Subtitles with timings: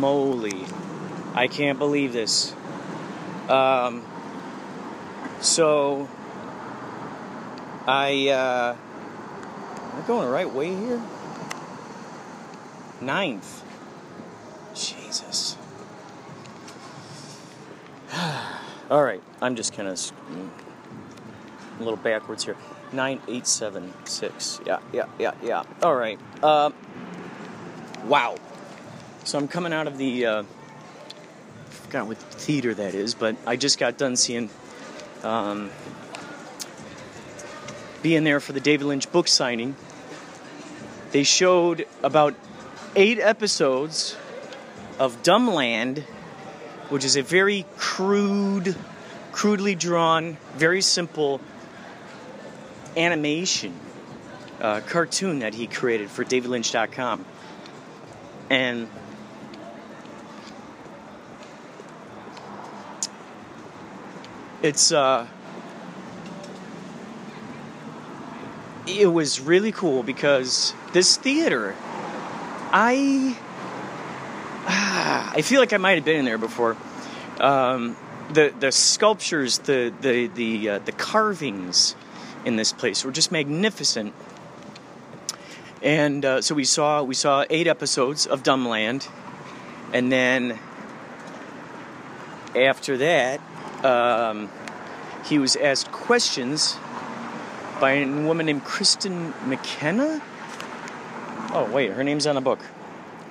[0.00, 0.64] moly.
[1.34, 2.54] I can't believe this.
[3.48, 4.04] Um,
[5.40, 6.08] so,
[7.86, 8.76] I, uh,
[9.92, 11.00] am I going the right way here?
[13.00, 13.62] Ninth.
[14.74, 15.56] Jesus.
[18.90, 20.12] All right, I'm just kind of
[21.78, 22.56] a little backwards here.
[22.92, 24.60] Nine eight seven six.
[24.66, 25.62] Yeah, yeah, yeah, yeah.
[25.82, 26.18] All right.
[26.42, 26.70] Uh,
[28.06, 28.36] wow.
[29.30, 30.26] So I'm coming out of the.
[30.26, 34.50] Uh, I forgot what theater that is, but I just got done seeing.
[35.22, 35.70] Um,
[38.02, 39.76] being there for the David Lynch book signing.
[41.12, 42.34] They showed about
[42.96, 44.16] eight episodes
[44.98, 46.00] of Dumbland,
[46.88, 48.74] which is a very crude,
[49.30, 51.40] crudely drawn, very simple
[52.96, 53.78] animation
[54.60, 57.24] uh, cartoon that he created for DavidLynch.com.
[58.50, 58.88] And
[64.62, 65.26] it's uh,
[68.86, 71.74] it was really cool because this theater,
[72.72, 73.36] I
[75.36, 76.76] I feel like I might have been in there before.
[77.38, 77.96] Um,
[78.32, 81.94] the the sculptures, the the the uh, the carvings
[82.44, 84.14] in this place were just magnificent.
[85.82, 89.08] And uh, so we saw we saw eight episodes of Dumbland,
[89.92, 90.58] and then
[92.54, 93.40] after that,
[93.84, 94.50] um,
[95.24, 96.76] he was asked questions
[97.80, 100.22] by a woman named Kristen McKenna.
[101.52, 102.60] Oh wait, her name's on the book.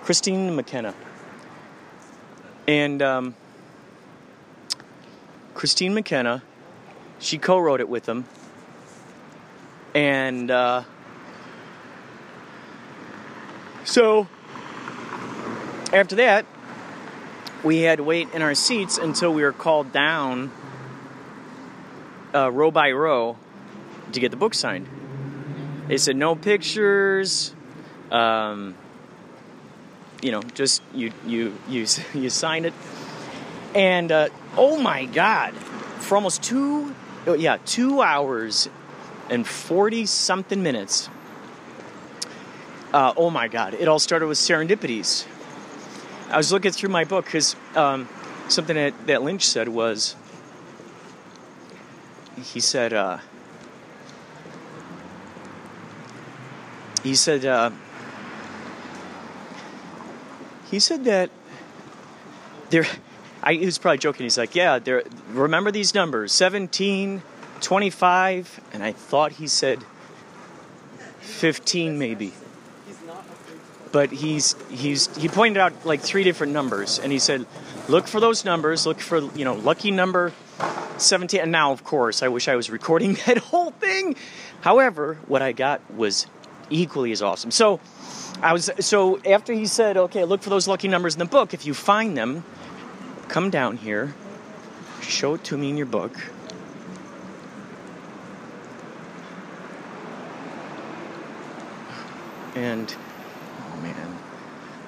[0.03, 0.93] Kristine McKenna.
[2.67, 3.35] And um,
[5.53, 6.43] Kristine McKenna,
[7.19, 8.25] she co wrote it with him.
[9.93, 10.83] And uh,
[13.83, 14.27] so
[15.91, 16.45] after that,
[17.63, 20.51] we had to wait in our seats until we were called down
[22.33, 23.37] uh, row by row
[24.13, 24.87] to get the book signed.
[25.87, 27.53] They said no pictures.
[28.11, 28.75] Um,
[30.21, 32.73] you know, just you you you you sign it,
[33.73, 36.93] and uh, oh my God, for almost two,
[37.27, 38.69] oh, yeah, two hours
[39.29, 41.09] and forty something minutes.
[42.93, 45.25] Uh, oh my God, it all started with serendipities.
[46.29, 48.07] I was looking through my book because um,
[48.49, 50.15] something that, that Lynch said was
[52.43, 53.17] he said uh,
[57.03, 57.71] he said uh,
[60.69, 61.31] he said that
[62.69, 62.85] there.
[63.41, 64.25] I, he was probably joking.
[64.25, 65.03] He's like, "Yeah, there.
[65.29, 67.21] Remember these numbers: 17,
[67.61, 69.83] 25, and I thought he said
[71.21, 72.33] 15, maybe."
[73.91, 77.45] But he's he's he pointed out like three different numbers, and he said,
[77.87, 78.85] "Look for those numbers.
[78.85, 80.31] Look for you know lucky number
[80.97, 84.15] 17." And now, of course, I wish I was recording that whole thing.
[84.61, 86.27] However, what I got was
[86.69, 87.49] equally as awesome.
[87.49, 87.79] So
[88.41, 91.53] I was so after he said, "Okay, look for those lucky numbers in the book.
[91.53, 92.43] If you find them,
[93.27, 94.13] come down here,
[95.01, 96.15] show it to me in your book."
[102.55, 102.93] And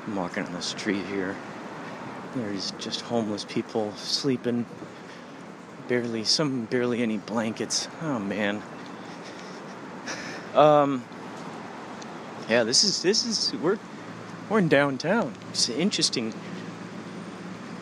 [0.08, 1.36] I'm walking on the street here.
[2.36, 4.66] There's just homeless people sleeping.
[5.88, 7.88] Barely, some barely any blankets.
[8.02, 8.62] Oh man.
[10.56, 11.04] Um,
[12.50, 13.78] yeah, this is this is we're
[14.50, 15.34] we're in downtown.
[15.52, 16.34] It's an interesting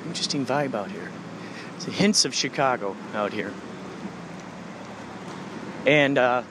[0.06, 1.12] interesting vibe out here.
[1.76, 3.54] It's hints of Chicago out here.
[5.86, 6.44] And uh,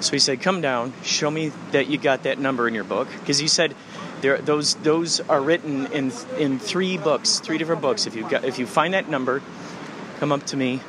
[0.00, 3.08] so he said, "Come down, show me that you got that number in your book,"
[3.20, 3.74] because he said
[4.26, 8.08] There, those those are written in in three books, three different books.
[8.08, 9.40] If you got if you find that number,
[10.18, 10.80] come up to me,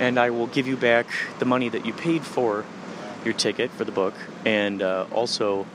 [0.00, 1.06] and I will give you back
[1.38, 2.64] the money that you paid for
[3.24, 5.68] your ticket for the book, and uh, also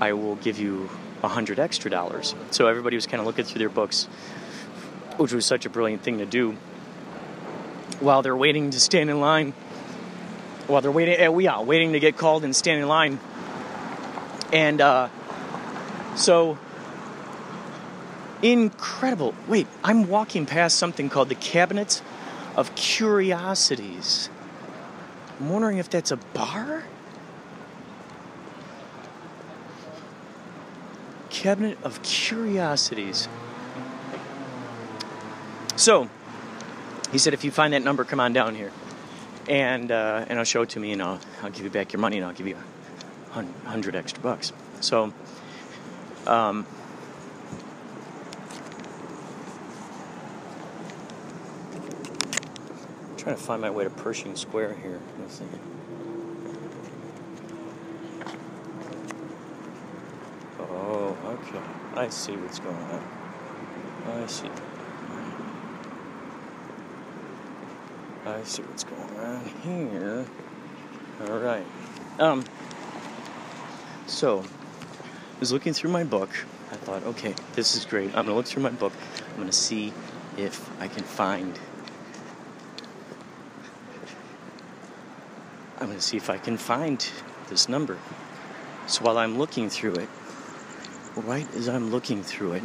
[0.00, 0.88] I will give you
[1.24, 2.36] a hundred extra dollars.
[2.52, 4.04] So everybody was kind of looking through their books,
[5.16, 6.56] which was such a brilliant thing to do
[7.98, 9.52] while they're waiting to stand in line.
[10.68, 13.18] While they're waiting, uh, we are waiting to get called and stand in line.
[14.52, 15.08] And uh,
[16.14, 16.58] so
[18.42, 19.34] incredible.
[19.48, 22.02] Wait, I'm walking past something called the Cabinet
[22.56, 24.28] of Curiosities.
[25.40, 26.84] I'm wondering if that's a bar?
[31.30, 33.28] Cabinet of Curiosities.
[35.76, 36.10] So,
[37.10, 38.70] he said, if you find that number, come on down here.
[39.48, 42.00] And, uh, and I'll show it to me and I'll, I'll give you back your
[42.00, 42.56] money and I'll give you
[43.34, 44.52] a hundred extra bucks.
[44.80, 45.12] So,
[46.26, 46.66] um,
[53.16, 55.00] trying to find my way to Pershing Square here.
[55.20, 55.44] Let's see.
[60.58, 61.60] Oh, okay.
[61.94, 63.02] I see what's going on.
[64.08, 64.50] I see.
[68.24, 70.26] I see what's going on here.
[71.28, 71.66] All right.
[72.18, 72.44] Um.
[74.12, 76.30] So, I was looking through my book.
[76.70, 78.08] I thought, okay, this is great.
[78.08, 78.92] I'm gonna look through my book.
[79.30, 79.92] I'm gonna see
[80.36, 81.58] if I can find
[85.82, 87.04] I'm going to see if I can find
[87.48, 87.98] this number.
[88.86, 90.08] So while I'm looking through it,
[91.16, 92.64] right as I'm looking through it,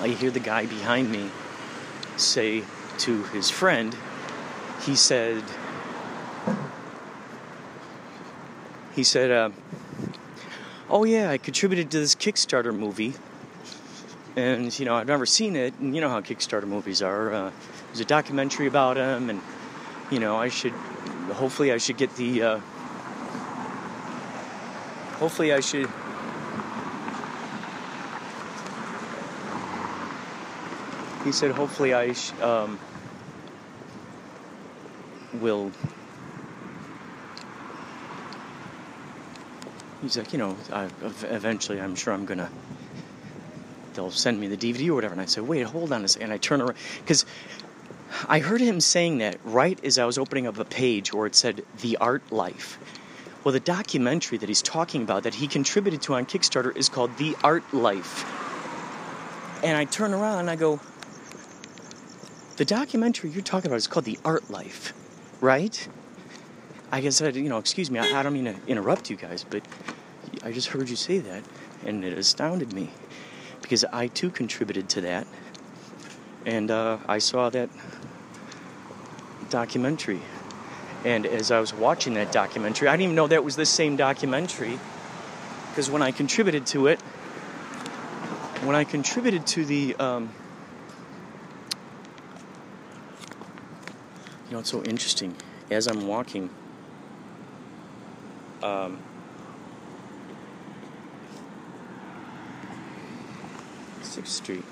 [0.00, 1.30] I hear the guy behind me
[2.16, 2.64] say
[3.00, 3.94] to his friend,
[4.86, 5.44] he said,
[9.00, 9.48] he said, uh,
[10.90, 13.14] oh yeah, I contributed to this Kickstarter movie.
[14.36, 17.32] And, you know, I've never seen it, and you know how Kickstarter movies are.
[17.32, 17.50] Uh,
[17.86, 19.40] there's a documentary about him, and,
[20.10, 20.74] you know, I should
[21.32, 22.42] hopefully I should get the.
[22.42, 22.58] Uh,
[25.18, 25.88] hopefully I should.
[31.24, 32.78] He said, hopefully I sh- um,
[35.40, 35.72] will.
[40.02, 40.88] He's like, you know, I,
[41.24, 42.50] eventually I'm sure I'm gonna.
[43.94, 45.12] They'll send me the DVD or whatever.
[45.12, 46.26] And I said, wait, hold on a second.
[46.26, 46.76] And I turn around.
[47.00, 47.26] Because
[48.28, 51.34] I heard him saying that right as I was opening up a page where it
[51.34, 52.78] said The Art Life.
[53.44, 57.16] Well, the documentary that he's talking about that he contributed to on Kickstarter is called
[57.16, 58.24] The Art Life.
[59.62, 60.80] And I turn around and I go,
[62.56, 64.92] The documentary you're talking about is called The Art Life,
[65.40, 65.88] right?
[66.92, 69.62] I said, you know, excuse me, I, I don't mean to interrupt you guys, but
[70.42, 71.44] I just heard you say that
[71.84, 72.90] and it astounded me
[73.62, 75.26] because I too contributed to that.
[76.46, 77.70] And uh, I saw that
[79.50, 80.20] documentary.
[81.04, 83.96] And as I was watching that documentary, I didn't even know that was the same
[83.96, 84.78] documentary
[85.70, 87.00] because when I contributed to it,
[88.64, 90.30] when I contributed to the, um,
[94.48, 95.36] you know, it's so interesting.
[95.70, 96.50] As I'm walking,
[98.62, 98.98] um,
[104.02, 104.64] Sixth Street,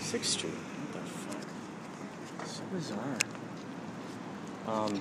[0.00, 0.52] Sixth Street.
[0.52, 2.46] What the fuck?
[2.46, 3.18] So bizarre.
[4.66, 5.00] Um,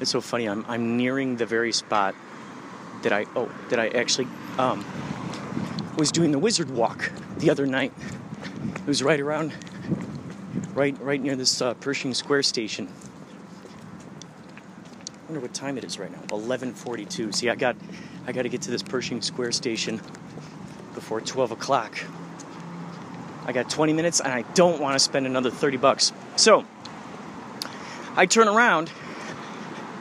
[0.00, 0.46] it's so funny.
[0.46, 2.14] I'm I'm nearing the very spot
[3.02, 4.28] that I oh that I actually
[4.58, 4.84] um,
[5.96, 7.92] was doing the wizard walk the other night.
[8.76, 9.52] It was right around
[10.74, 12.88] right right near this uh, Pershing Square station.
[15.28, 16.22] Wonder what time it is right now.
[16.28, 17.34] 11:42.
[17.34, 17.76] See, I got
[18.26, 20.00] I got to get to this Pershing Square station
[20.94, 21.98] before 12 o'clock.
[23.44, 26.12] I got 20 minutes, and I don't want to spend another 30 bucks.
[26.36, 26.64] So
[28.16, 28.90] I turn around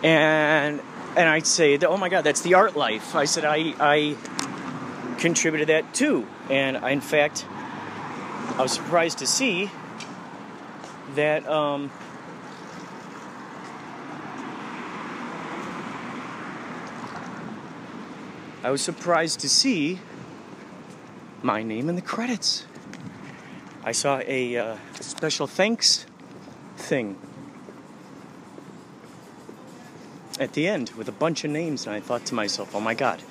[0.01, 0.79] and
[1.17, 4.15] and I say, "Oh my God, that's the art life." I said, "I I
[5.17, 7.46] contributed that too," and I, in fact,
[8.57, 9.69] I was surprised to see
[11.15, 11.46] that.
[11.50, 11.91] Um,
[18.68, 19.98] I was surprised to see
[21.42, 22.66] my name in the credits.
[23.86, 26.06] I saw a uh, special thanks
[26.76, 27.16] thing
[30.38, 32.94] at the end with a bunch of names, and I thought to myself, oh my
[32.94, 33.24] god,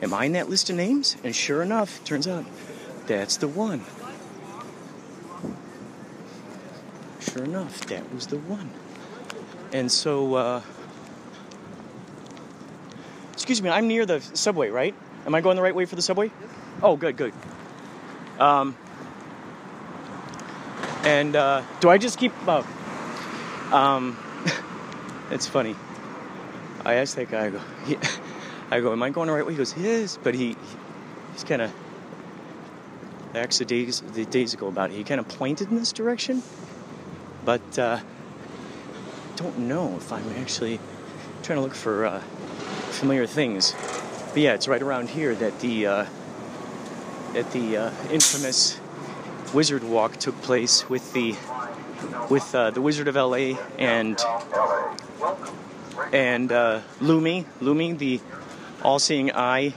[0.00, 1.16] am I in that list of names?
[1.24, 2.44] And sure enough, turns out
[3.08, 3.84] that's the one.
[7.18, 8.70] Sure enough, that was the one.
[9.72, 10.62] And so, uh,
[13.48, 14.94] excuse me, I'm near the subway, right?
[15.24, 16.30] Am I going the right way for the subway?
[16.82, 17.32] Oh, good, good.
[18.38, 18.76] Um,
[21.02, 22.34] and uh, do I just keep?
[22.46, 22.62] Uh,
[23.72, 24.18] um,
[25.30, 25.76] it's funny.
[26.84, 27.46] I asked that guy.
[27.46, 27.96] I go, he,
[28.70, 29.52] I go, am I going the right way?
[29.52, 30.54] He goes, yes, but he,
[31.32, 31.72] he's kind of.
[33.34, 36.42] Actually, days the days ago about it, he kind of pointed in this direction,
[37.46, 37.98] but uh,
[39.36, 40.78] don't know if I'm actually
[41.42, 42.22] trying to look for uh,
[42.98, 43.74] familiar things.
[44.32, 46.06] But yeah, it's right around here that the uh,
[47.32, 48.78] that the uh, infamous
[49.54, 51.36] Wizard Walk took place with the
[52.28, 54.18] with uh, the Wizard of LA and
[56.12, 58.20] and uh, Lumi, Lumi, the
[58.82, 59.74] all-seeing eye,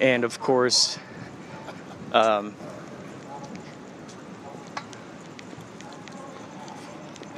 [0.00, 0.98] and of course.
[2.12, 2.54] Um,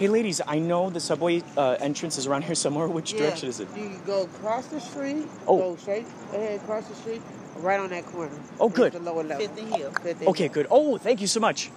[0.02, 2.88] Hey, ladies, I know the subway uh, entrance is around here somewhere.
[2.88, 3.68] Which Yeah, direction is it?
[3.76, 5.28] You go across the street.
[5.47, 5.59] Oh.
[5.59, 7.23] Go straight ahead across the street,
[7.59, 8.32] right on that corner.
[8.59, 8.94] Oh, good.
[8.94, 9.47] The lower level.
[9.47, 9.92] Fifth and Hill.
[9.92, 10.52] Fifth and Okay, Hill.
[10.54, 10.66] good.
[10.73, 11.71] Oh, thank you so much.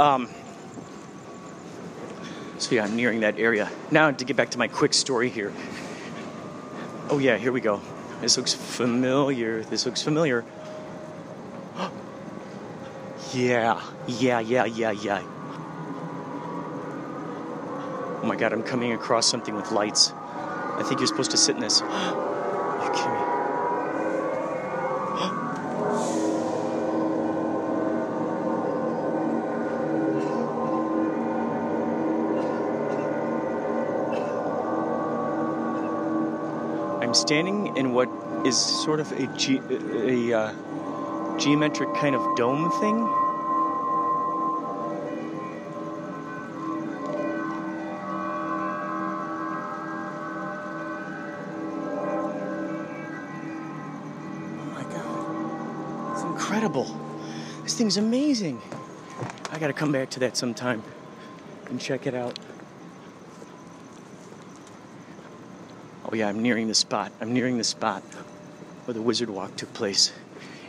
[0.00, 0.28] Um,
[2.58, 3.70] so yeah, I'm nearing that area.
[3.92, 5.52] Now to get back to my quick story here.
[7.08, 7.80] Oh yeah, here we go.
[8.20, 9.62] This looks familiar.
[9.62, 10.44] This looks familiar.
[13.32, 15.22] yeah, yeah, yeah, yeah, yeah.
[18.22, 20.12] Oh my god, I'm coming across something with lights.
[20.12, 21.80] I think you're supposed to sit in this.
[21.80, 21.86] you
[22.94, 23.18] kidding me?
[37.02, 38.10] I'm standing in what
[38.44, 43.19] is sort of a, ge- a uh, geometric kind of dome thing.
[57.80, 58.60] Thing's amazing.
[59.50, 60.82] I gotta come back to that sometime
[61.70, 62.38] and check it out.
[66.04, 67.10] Oh yeah, I'm nearing the spot.
[67.22, 68.02] I'm nearing the spot
[68.84, 70.12] where the wizard walk took place,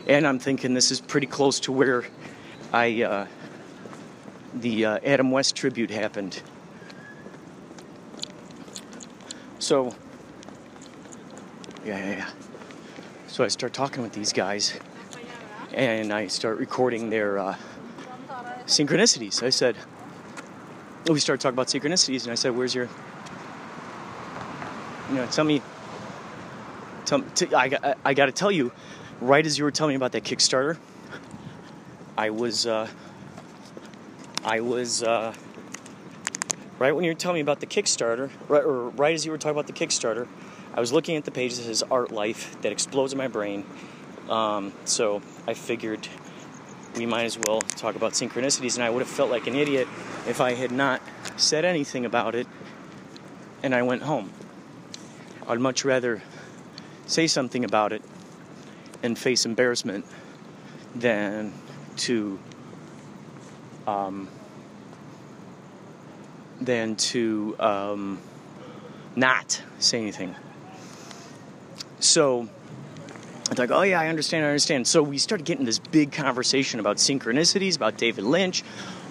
[0.08, 2.06] and I'm thinking this is pretty close to where
[2.72, 3.26] I uh,
[4.54, 6.42] the uh, Adam West tribute happened.
[9.58, 9.94] So
[11.84, 12.30] yeah, yeah, yeah.
[13.26, 14.80] So I start talking with these guys,
[15.74, 17.56] and I start recording their uh,
[18.66, 19.42] synchronicities.
[19.42, 19.76] I said,
[21.08, 22.88] we started talking about synchronicities, and I said, "Where's your
[25.12, 25.60] you know, tell me.
[27.04, 28.72] Tell, t- I, got- I got to tell you,
[29.20, 30.78] right as you were telling me about that Kickstarter,
[32.16, 32.88] I was, uh,
[34.44, 35.34] I was, uh,
[36.78, 39.38] right when you were telling me about the Kickstarter, right, or right as you were
[39.38, 40.26] talking about the Kickstarter,
[40.74, 43.64] I was looking at the page that says Art Life that explodes in my brain.
[44.30, 46.08] Um, so I figured
[46.96, 49.88] we might as well talk about synchronicities, and I would have felt like an idiot
[50.28, 51.00] if I had not
[51.36, 52.46] said anything about it
[53.62, 54.30] and I went home.
[55.46, 56.22] I'd much rather
[57.06, 58.02] say something about it
[59.02, 60.04] and face embarrassment
[60.94, 61.52] than
[61.96, 62.38] to
[63.86, 64.28] um,
[66.60, 68.20] than to um,
[69.16, 70.36] not say anything.
[71.98, 72.48] So
[73.52, 74.88] I thought, oh yeah, I understand, I understand.
[74.88, 78.64] So we started getting this big conversation about synchronicities, about David Lynch,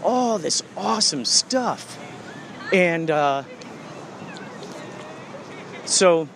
[0.03, 1.97] all this awesome stuff,
[2.73, 3.09] and.
[3.09, 3.43] Uh,
[5.85, 6.27] so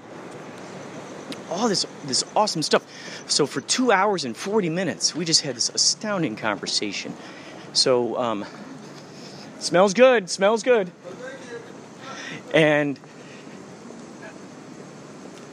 [1.50, 2.86] all this this awesome stuff.
[3.28, 7.14] So for two hours and forty minutes, we just had this astounding conversation.
[7.74, 8.46] So um,
[9.60, 10.92] smells good, smells good,
[12.54, 13.00] and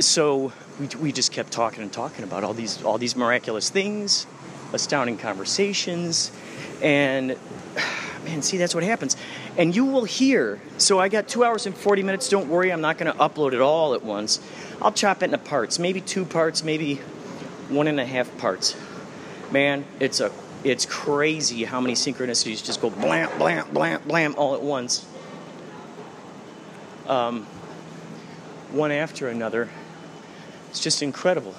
[0.00, 4.26] so we, we just kept talking and talking about all these all these miraculous things,
[4.72, 6.32] astounding conversations,
[6.82, 7.36] and
[8.24, 9.16] man, see that's what happens.
[9.56, 10.60] And you will hear.
[10.78, 12.28] So I got two hours and forty minutes.
[12.28, 14.40] Don't worry, I'm not going to upload it all at once.
[14.80, 16.96] I'll chop it into parts, maybe two parts, maybe
[17.68, 18.76] one and a half parts.
[19.52, 20.32] Man, it's a
[20.64, 25.06] it's crazy how many synchronicities just go blam blam blam blam all at once.
[27.06, 27.44] Um,
[28.72, 29.68] one after another.
[30.72, 31.54] It's just incredible.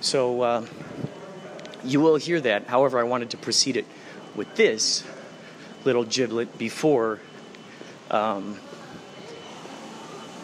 [0.00, 0.66] So uh,
[1.84, 2.66] you will hear that.
[2.66, 3.86] However, I wanted to precede it
[4.34, 5.04] with this
[5.84, 7.20] little giblet before,
[8.10, 8.58] um,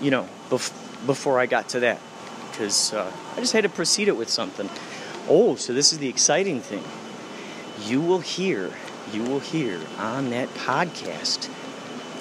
[0.01, 0.73] you know, bef-
[1.05, 1.99] before I got to that,
[2.53, 4.71] because uh, I just had to precede it with something.
[5.29, 6.85] Oh, so this is the exciting thing.
[7.89, 8.71] You will hear,
[9.13, 11.51] you will hear on that podcast.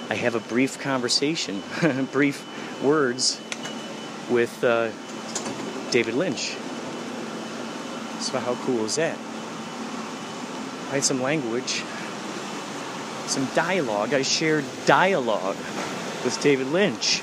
[0.09, 1.61] I have a brief conversation,
[2.11, 2.43] brief
[2.81, 3.39] words
[4.31, 4.89] with uh,
[5.91, 6.55] David Lynch.
[8.19, 9.17] So how cool is that?
[10.89, 11.83] I had some language,
[13.27, 14.13] some dialogue.
[14.13, 15.57] I shared dialogue
[16.23, 17.21] with David Lynch.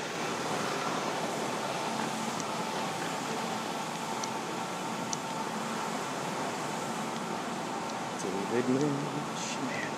[8.51, 9.91] David Lynch, man.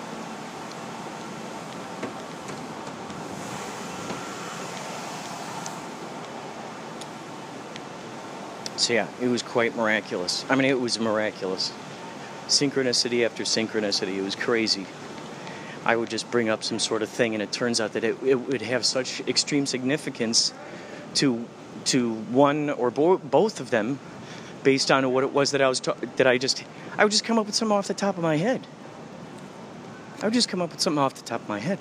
[8.90, 10.46] Yeah, it was quite miraculous.
[10.50, 11.74] I mean, it was miraculous.
[12.48, 14.16] Synchronicity after synchronicity.
[14.18, 14.86] It was crazy.
[15.86, 18.18] I would just bring up some sort of thing, and it turns out that it,
[18.24, 20.54] it would have such extreme significance
[21.16, 21.46] to
[21.86, 24.00] to one or bo- both of them,
[24.64, 26.64] based on what it was that I was ta- that I just
[26.98, 28.66] I would just come up with something off the top of my head.
[30.22, 31.80] I would just come up with something off the top of my head.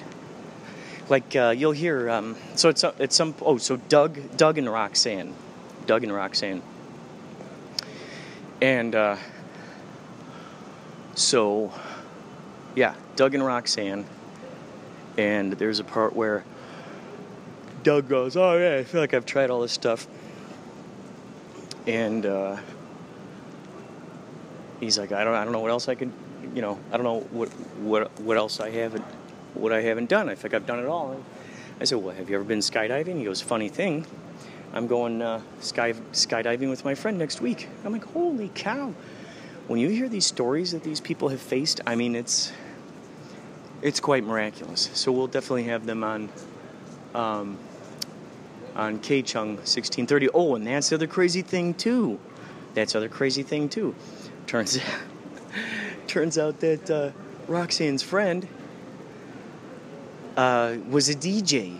[1.08, 5.34] Like uh, you'll hear, um, so it's it's some oh so Doug Doug and Roxanne,
[5.86, 6.62] Doug and Roxanne,
[8.60, 9.16] and uh,
[11.14, 11.72] so
[12.75, 14.04] yeah, Doug and Roxanne,
[15.16, 16.44] and there's a part where
[17.82, 20.06] Doug goes, "Oh yeah, I feel like I've tried all this stuff,"
[21.86, 22.56] and uh,
[24.80, 26.12] he's like, "I don't, I don't know what else I can,
[26.54, 27.48] you know, I don't know what,
[27.80, 29.04] what, what else I haven't,
[29.54, 30.28] what I haven't done.
[30.28, 31.20] I think I've done it all."
[31.80, 34.06] I said, "Well, have you ever been skydiving?" He goes, "Funny thing,
[34.73, 38.94] I'm going uh, sky skydiving with my friend next week." I'm like, "Holy cow!"
[39.66, 42.52] When you hear these stories that these people have faced, I mean, it's
[43.82, 44.90] it's quite miraculous.
[44.94, 46.28] So we'll definitely have them on
[47.14, 47.58] um,
[48.75, 50.28] on KCHUNG 1630.
[50.35, 52.18] Oh, and that's the other crazy thing too.
[52.75, 53.94] That's the other crazy thing too.
[54.46, 54.78] Turns
[56.06, 57.11] turns out that uh,
[57.49, 58.46] Roxanne's friend
[60.37, 61.78] uh, was a DJ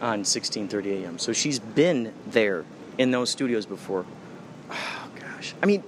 [0.00, 1.18] on 1630 AM.
[1.18, 2.64] So she's been there
[2.98, 4.04] in those studios before.
[4.70, 5.82] Oh gosh, I mean.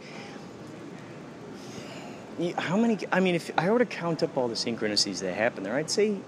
[2.56, 2.98] How many?
[3.10, 5.90] I mean, if I were to count up all the synchronicities that happen there, I'd
[5.90, 6.18] say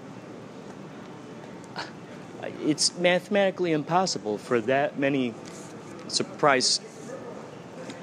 [2.65, 5.33] it's mathematically impossible for that many
[6.07, 6.79] surprise,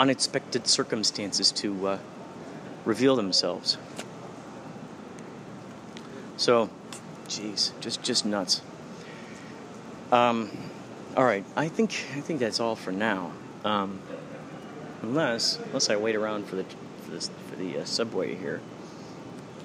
[0.00, 1.98] unexpected circumstances to uh,
[2.85, 3.76] reveal themselves.
[6.37, 6.70] So,
[7.26, 8.62] jeez, just just nuts.
[10.11, 10.51] Um,
[11.16, 13.33] all right, I think I think that's all for now.
[13.64, 14.01] Um,
[15.03, 16.64] unless unless I wait around for the
[17.03, 18.61] for this for the uh, subway here.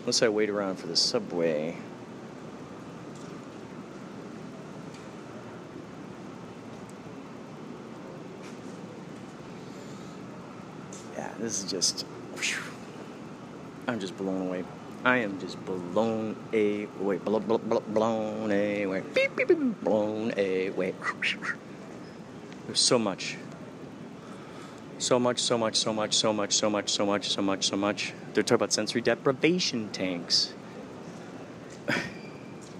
[0.01, 1.77] Unless I wait around for the subway.
[11.15, 12.01] Yeah, this is just.
[12.35, 12.61] whew.
[13.87, 14.65] I'm just blown away.
[15.05, 17.17] I am just blown away.
[17.17, 19.03] Blo- blo- blo- Blown away.
[19.13, 20.93] Beep, beep, beep, blown away.
[22.65, 23.37] There's so much.
[24.99, 27.75] So much, so much, so much, so much, so much, so much, so much, so
[27.75, 28.13] much.
[28.33, 30.53] They're talking about sensory deprivation tanks.
[31.89, 31.97] and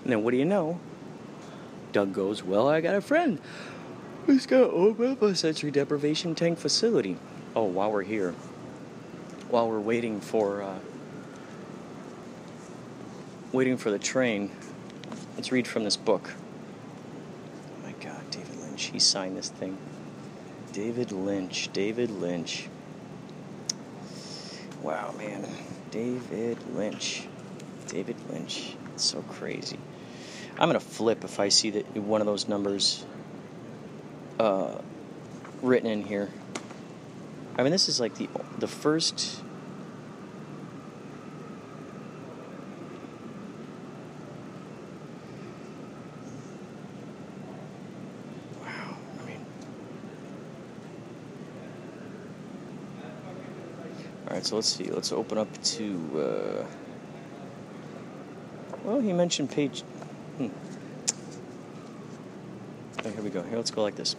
[0.05, 0.79] then what do you know?
[1.91, 3.41] Doug goes, Well, I got a friend
[4.25, 7.17] who's going to open up a sensory deprivation tank facility.
[7.53, 8.31] Oh, while we're here,
[9.49, 10.79] while we're waiting for uh,
[13.53, 14.51] waiting for the train,
[15.35, 16.33] let's read from this book.
[16.33, 19.77] Oh my God, David Lynch, he signed this thing.
[20.73, 22.67] David Lynch, David Lynch.
[24.81, 25.47] Wow, man,
[25.91, 27.27] David Lynch,
[27.87, 28.75] David Lynch.
[28.95, 29.77] It's so crazy.
[30.57, 33.05] I'm gonna flip if I see that one of those numbers
[34.39, 34.79] uh,
[35.61, 36.29] written in here.
[37.55, 39.42] I mean, this is like the the first.
[54.43, 54.84] So let's see.
[54.91, 55.95] Let's open up to.
[56.13, 56.65] Uh,
[58.84, 59.84] well, he mentioned page.
[60.38, 60.49] Hmm.
[63.03, 63.41] Here we go.
[63.41, 64.17] Here, let's go like this.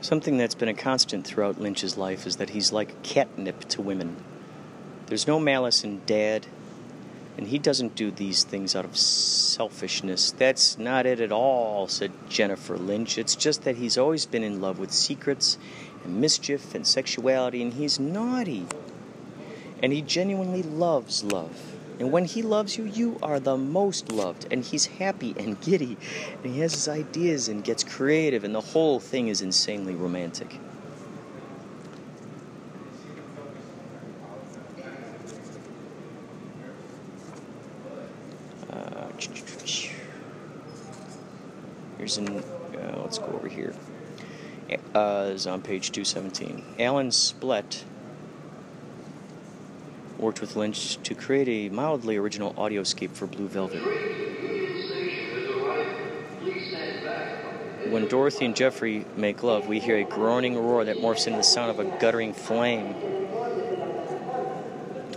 [0.00, 4.16] Something that's been a constant throughout Lynch's life is that he's like catnip to women.
[5.06, 6.46] There's no malice in Dad,
[7.36, 10.30] and he doesn't do these things out of selfishness.
[10.30, 13.18] That's not it at all, said Jennifer Lynch.
[13.18, 15.58] It's just that he's always been in love with secrets
[16.06, 18.66] and mischief and sexuality, and he's naughty.
[19.82, 21.74] And he genuinely loves love.
[21.98, 24.46] And when he loves you, you are the most loved.
[24.50, 25.96] And he's happy and giddy.
[26.42, 28.44] And he has his ideas and gets creative.
[28.44, 30.58] And the whole thing is insanely romantic.
[38.70, 39.08] Uh,
[41.98, 43.74] here's an uh, let's go over here.
[44.94, 46.64] Uh, is on page 217.
[46.80, 47.84] Alan Splet
[50.18, 53.82] worked with Lynch to create a mildly original audioscape for Blue Velvet.
[57.90, 61.44] When Dorothy and Jeffrey make love, we hear a groaning roar that morphs into the
[61.44, 62.94] sound of a guttering flame.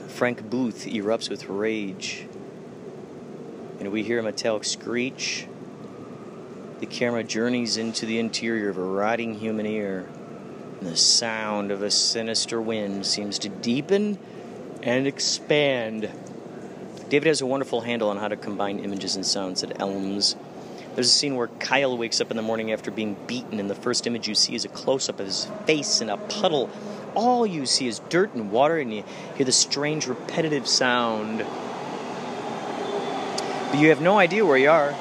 [0.08, 2.28] Frank Booth erupts with rage,
[3.80, 5.48] and we hear a metallic screech.
[6.80, 10.08] The camera journeys into the interior of a rotting human ear,
[10.80, 14.18] and the sound of a sinister wind seems to deepen
[14.82, 16.10] and expand.
[17.10, 20.38] David has a wonderful handle on how to combine images and sounds at Elms.
[20.96, 23.76] There's a scene where Kyle wakes up in the morning after being beaten, and the
[23.76, 26.70] first image you see is a close up of his face in a puddle.
[27.14, 29.04] All you see is dirt and water, and you
[29.36, 31.40] hear the strange repetitive sound.
[33.70, 34.96] But you have no idea where you are.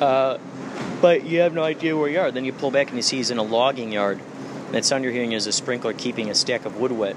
[0.00, 0.38] Uh,
[1.00, 2.30] but you have no idea where you are.
[2.30, 4.20] Then you pull back and you see he's in a logging yard.
[4.66, 7.16] And that sound you're hearing is a sprinkler keeping a stack of wood wet.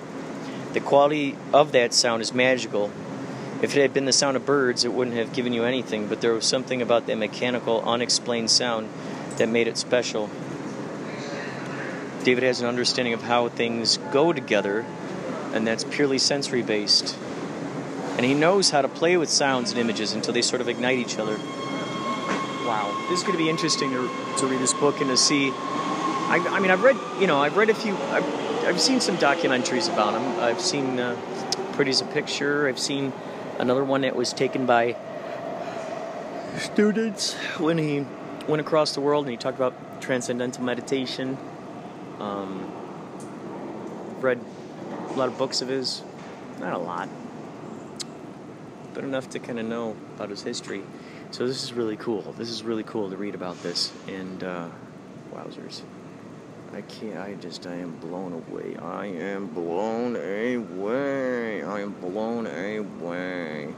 [0.74, 2.92] The quality of that sound is magical.
[3.62, 6.20] If it had been the sound of birds, it wouldn't have given you anything, but
[6.20, 8.90] there was something about that mechanical, unexplained sound
[9.38, 10.30] that made it special.
[12.24, 14.86] David has an understanding of how things go together,
[15.54, 17.18] and that's purely sensory based.
[18.18, 21.00] And he knows how to play with sounds and images until they sort of ignite
[21.00, 21.38] each other.
[22.74, 24.10] Wow, this is going to be interesting to,
[24.40, 25.52] to read this book and to see.
[25.52, 28.26] I, I mean, I've read, you know, I've read a few, I've,
[28.66, 30.40] I've seen some documentaries about him.
[30.40, 31.16] I've seen uh,
[31.74, 32.68] Pretty as a Picture.
[32.68, 33.14] I've seen
[33.60, 34.96] another one that was taken by
[36.58, 38.08] students when he
[38.48, 41.38] went across the world and he talked about transcendental meditation.
[42.18, 42.72] Um,
[44.20, 44.40] read
[45.10, 46.02] a lot of books of his,
[46.60, 47.08] not a lot,
[48.96, 50.82] but enough to kind of know about his history.
[51.34, 52.22] So this is really cool.
[52.38, 53.92] This is really cool to read about this.
[54.08, 54.68] And uh,
[55.34, 55.82] wowzers,
[56.72, 57.18] I can't.
[57.18, 57.66] I just.
[57.66, 58.78] I am blown away.
[58.78, 61.64] I am blown away.
[61.64, 63.74] I am blown away.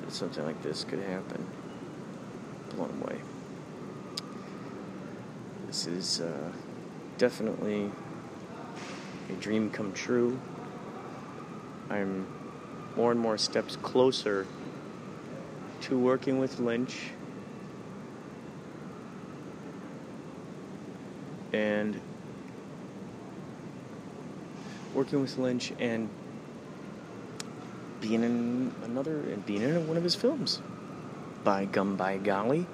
[0.00, 1.46] That something like this could happen.
[2.74, 3.20] Blown away.
[5.66, 6.52] This is uh,
[7.18, 7.92] definitely
[9.28, 10.40] a dream come true.
[11.90, 12.26] I'm
[12.96, 14.46] more and more steps closer
[15.82, 17.10] to working with Lynch
[21.52, 22.00] and
[24.94, 26.08] working with Lynch and
[28.00, 30.60] being in another and being in one of his films.
[31.44, 32.66] By gum by golly.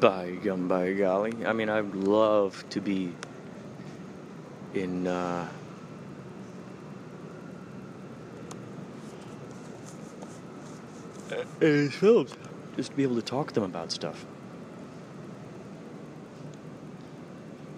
[0.00, 1.34] By gum by golly.
[1.44, 3.12] I mean I'd love to be
[4.74, 5.48] in uh
[11.60, 12.34] in films.
[12.76, 14.24] Just to be able to talk to them about stuff.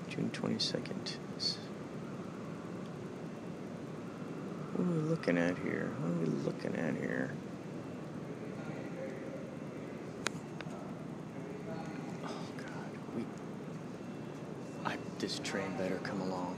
[0.09, 1.17] June 22nd.
[4.81, 5.93] What are we looking at here?
[6.01, 7.31] What are we looking at here?
[12.25, 12.67] Oh, God.
[13.15, 13.25] We.
[14.87, 16.57] I, this train better come along.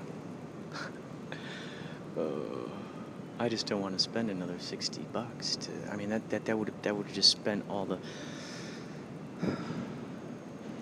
[3.42, 6.56] I just don't want to spend another 60 bucks to I mean that that that
[6.56, 7.98] would that would just spend all the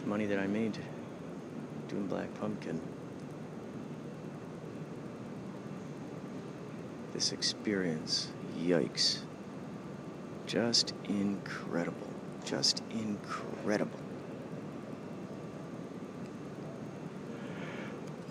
[0.04, 0.76] money that I made
[1.88, 2.78] doing Black Pumpkin.
[7.14, 9.20] This experience, yikes.
[10.46, 12.10] Just incredible.
[12.44, 13.98] Just incredible.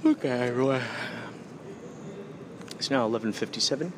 [0.05, 0.81] Okay, everyone.
[0.81, 0.87] Uh,
[2.77, 3.91] it's now 11:57.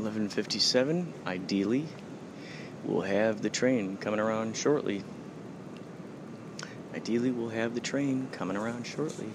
[0.00, 1.88] 11:57 ideally
[2.84, 5.02] we'll have the train coming around shortly.
[6.94, 9.32] Ideally we'll have the train coming around shortly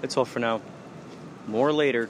[0.00, 0.60] That's all for now.
[1.46, 2.08] More later.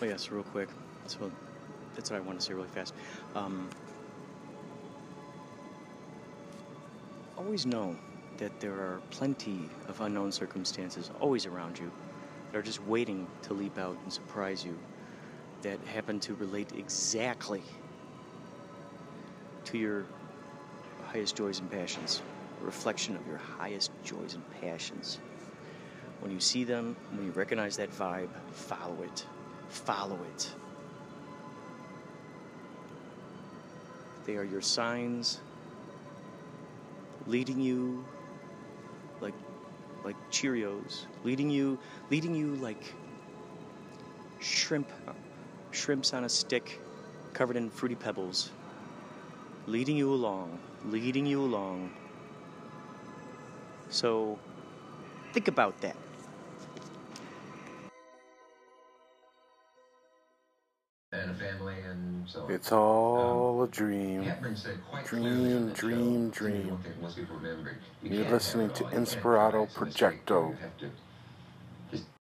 [0.00, 0.68] Oh yes, real quick.
[1.06, 1.30] So
[1.94, 2.94] that's what I want to say really fast.
[3.34, 3.68] Um,
[7.36, 7.96] always know
[8.38, 11.90] that there are plenty of unknown circumstances always around you
[12.50, 14.78] that are just waiting to leap out and surprise you
[15.62, 17.62] that happen to relate exactly
[19.64, 20.04] to your
[21.04, 22.22] highest joys and passions,
[22.60, 25.18] a reflection of your highest joys and passions.
[26.20, 29.26] When you see them, when you recognize that vibe, follow it.
[29.68, 30.50] Follow it.
[34.24, 35.40] They are your signs
[37.26, 38.04] leading you
[39.20, 39.34] like
[40.04, 41.78] like Cheerios, leading you
[42.10, 42.82] leading you like
[44.40, 44.90] shrimp
[45.72, 46.80] shrimps on a stick
[47.32, 48.50] covered in fruity pebbles.
[49.66, 51.90] Leading you along, leading you along.
[53.90, 54.38] So
[55.32, 55.96] think about that.
[61.12, 62.46] and a family and so.
[62.48, 64.22] It's all um, a dream.
[64.22, 66.70] Hepburn said quite Dream, clearly on that dream, show, dream.
[66.70, 67.76] One thing most people remember.
[68.02, 68.90] You You're listening to all.
[68.90, 70.26] Inspirato relax in the street.
[70.26, 70.48] Projecto.
[70.50, 70.90] You have to